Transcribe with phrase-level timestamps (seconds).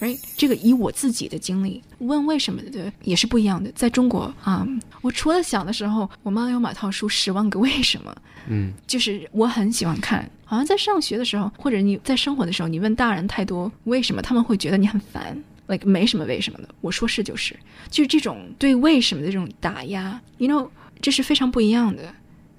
[0.00, 3.70] 哎，这个以我自己的经历问为什么的也是不一样的。
[3.72, 4.66] 在中国啊，
[5.02, 8.10] 我除了小的时候，我妈有买套书《十万个为什么》，
[8.48, 10.28] 嗯，就是我很喜欢看。
[10.44, 16.68] 好像在上学的时候，或者你在生活的时候，你问大人太多为什么，他们会觉得你很烦，like 没什么为什么的。
[16.80, 17.54] 我说是就是，
[17.88, 20.68] 就是这种对为什么的这种打压，you know，
[21.00, 22.12] 这是非常不一样的。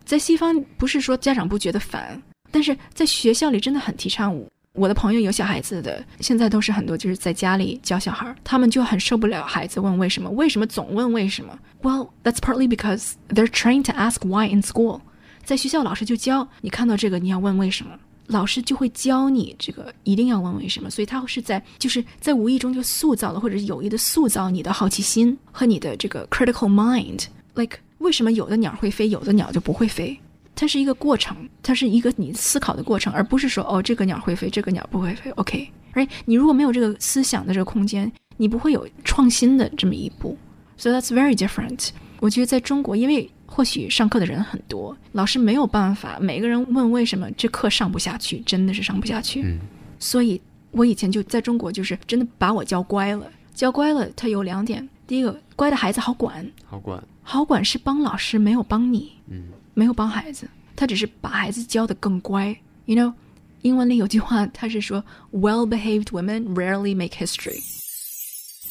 [0.05, 4.33] 在西方，不是说家长不觉得烦，但是在学校里真的很提倡
[4.73, 15.01] 我的朋友有小孩子的，现在都是很多就是在家里教小孩，他们就很受不了孩子问为什么，为什么总问为什么？Well, that's partly because they're trained to ask why in school。
[15.43, 17.91] 在学校老师就教你看到这个你要问为什么，
[18.27, 27.25] 老师就会教你这个一定要问为什么，所以他是在就是在无意中就塑造了，或者是有意的塑造你的好奇心和你的这个 critical mind。
[27.55, 30.17] Like 为什么有的鸟会飞，有的鸟就不会飞？
[30.61, 35.31] 它是一个过程，它是一个你思考的过程，而不是说哦，这个鸟会飞，这个鸟不会飞。
[35.31, 40.37] OK，而你如果没有这个思想的这个空间，你不会有创新的这么一步。
[40.77, 41.89] So that's very different。
[42.19, 49.41] 我觉得在中国，因为或许上课的人很多，老师没有办法每个人问为什么，这课上不下去，真的是上不下去。
[49.41, 49.57] 嗯。
[49.97, 50.39] 所以
[50.69, 53.25] 我以前就在中国，就是真的把我教乖了。
[53.55, 56.47] 教乖了，它有两点：第一个，乖的孩子好管。
[56.63, 57.03] 好管。
[57.23, 59.13] 好管是帮老师，没有帮你。
[59.27, 59.45] 嗯。
[59.73, 62.55] 没有帮孩子，他只是把孩子教得更乖。
[62.85, 63.13] You know，
[63.61, 67.61] 英文里有句话，他是说 “Well-behaved women rarely make history”。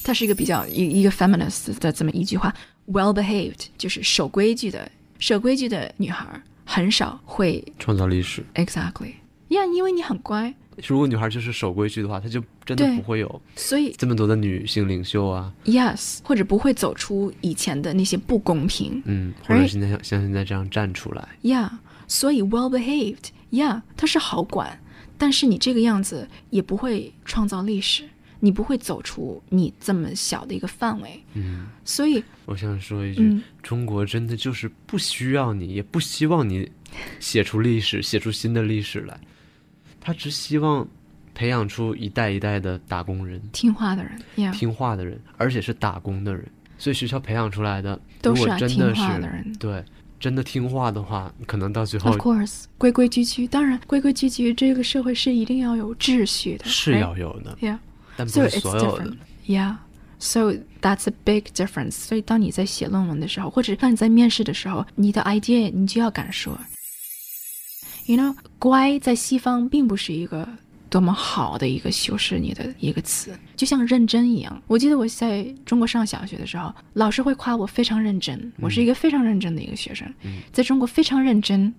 [0.02, 2.54] 它是一个比较一一个 feminist 的这么一句话。
[2.86, 6.26] Well-behaved 就是守规矩的，守规矩的女孩
[6.64, 8.44] 很少会创造历史。
[8.54, 9.12] Exactly，
[9.48, 10.54] 呀，因为你很乖。
[10.86, 15.52] 如果女孩就是守规矩的话，她就真的不会有所以这么多的女性领袖啊。
[15.64, 19.02] Yes，或者不会走出以前的那些不公平。
[19.04, 21.28] 嗯，或者现在像像现在这样站出来。
[21.42, 21.70] Yeah，
[22.08, 24.80] 所以 well-behaved，Yeah，它是好管，
[25.18, 28.08] 但是你这个样子也不会创造历史，
[28.40, 31.22] 你不会走出你这么小的一个范围。
[31.34, 36.70] 嗯，所以我想说一句，中国真的就是不需要你，也不希望你
[37.18, 39.20] 写出历史，写出新的历史来。
[40.00, 40.86] 他只希望
[41.34, 46.46] 培养出一代一代的打工人，听话的人，听话的人，而且是打工的人。
[46.78, 49.54] 所以学校培养出来的都是听话的人。
[49.58, 49.84] 对，
[50.18, 53.46] 真的听话的话，可能到最后，of course，规规矩矩。
[53.46, 57.56] 当然，规规矩矩，这个社会是一定要有秩序的，是要有的。
[57.60, 57.78] Yeah，
[58.16, 59.12] 但不是所有的。
[59.46, 61.92] Yeah，so that's a big difference。
[61.92, 66.58] 所以当你在写论文的时候，或者当你在面试的时候，你的 idea 你就要敢说。
[68.10, 70.48] You know，乖在西方并不是一个
[70.88, 74.60] 多么好的一个修饰你的一个词，就像认真一样。
[74.66, 80.12] 我记得我在中国上小学的时候，老师会夸我非常认真，我是一个非常认真的一个学生。
[80.50, 81.72] 在中国，非常认真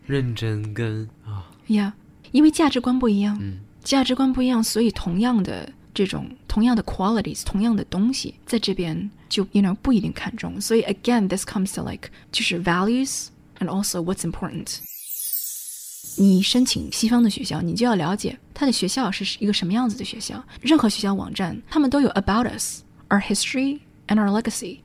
[0.06, 1.94] 认真跟啊，呀，
[2.32, 10.61] 因为价值观不一样，嗯，价值观不一样，所以同样的这种同样的 qualities，同样的东西，在这边就 you know 不一定看重。
[10.61, 13.26] 所以 again，this comes to like 就是 values
[13.61, 14.78] and also what's important。
[16.17, 20.43] 你申请西方的学校，你就要了解他的学校是一个什么样子的学校。
[20.61, 24.79] 任何学校网站，他们都有 about us, our history and our legacy，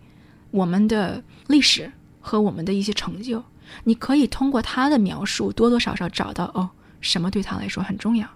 [0.51, 3.43] 我们的历史和我们的一些成就。
[3.85, 6.69] 你可以通过他的描述，多多少少找到哦，
[7.01, 8.27] 什么对他来说很重要。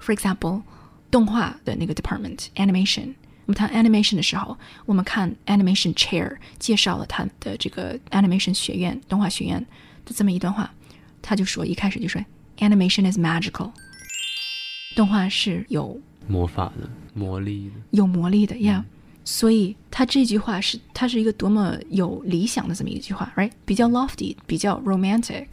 [0.00, 0.62] For example，
[1.10, 3.14] 动画的那个 department animation，
[3.46, 9.64] 我们谈 animation 的时候，我们看 animation chair 介绍了他的这个 animation 学院、动画学院
[10.04, 10.70] 的这么一段话。
[11.22, 12.22] 他就说，一开始就说
[12.58, 13.72] ，animation is magical，
[14.94, 18.84] 动画是有魔法的、魔力的、有魔力的呀。
[19.26, 23.50] 所以他这句话是，他是一个多么有理想的这么一句话，right？
[23.64, 25.46] 比较 lofty，比较 romantic。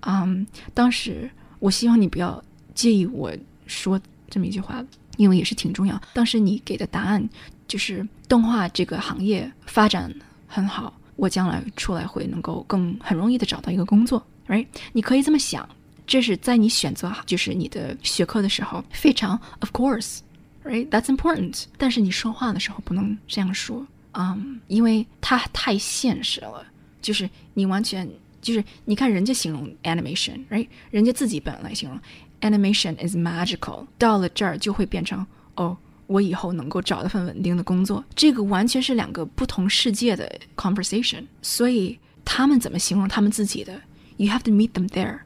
[0.00, 2.42] 嗯，当时我希望你不要
[2.74, 3.30] 介意我
[3.66, 4.00] 说
[4.30, 4.82] 这么一句话，
[5.18, 6.00] 因为也是挺重要。
[6.14, 7.28] 当时你给的答案
[7.68, 10.10] 就是动画这个行业发展
[10.46, 14.26] 很好，我将来出来会能够更很容易的找到一个工作。
[14.48, 15.68] Right，你可以这么想，
[16.06, 21.64] 这是在你选择就是你的学科的时候非常 of course，right，that's important。
[21.78, 26.66] 但是你说话的时候不能这样说，嗯，因为它太现实了。
[27.00, 28.08] 就是你完全
[28.40, 31.98] 就是你看人家形容 animation，right，人家自己本来形容
[32.40, 35.24] animation is magical，到了这儿就会变成
[35.56, 35.76] 哦，
[36.06, 38.04] 我以后能够找到份稳定的工作。
[38.14, 41.24] 这个完全是两个不同世界的 conversation。
[41.40, 43.80] 所以他们怎么形容他们自己的
[44.16, 45.20] ？You have to meet them there.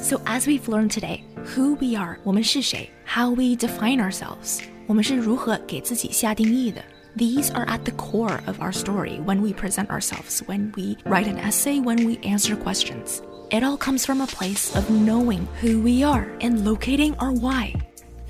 [0.00, 1.24] So as we've learned today,
[1.54, 6.82] who we are, 我们是谁, how we define ourselves, 我们是如何给自己下定义的.
[7.16, 11.26] These are at the core of our story when we present ourselves, when we write
[11.26, 13.20] an essay, when we answer questions.
[13.50, 17.74] It all comes from a place of knowing who we are and locating our why.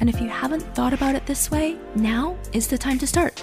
[0.00, 3.42] And if you haven't thought about it this way, now is the time to start.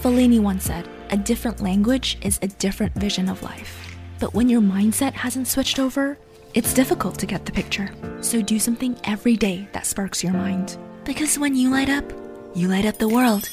[0.00, 3.96] Fellini once said, A different language is a different vision of life.
[4.18, 6.16] But when your mindset hasn't switched over,
[6.57, 7.91] it's difficult to get the picture.
[8.19, 10.75] So do something every day that sparks your mind.
[11.05, 12.11] Because when you light up,
[12.55, 13.47] you light up the world.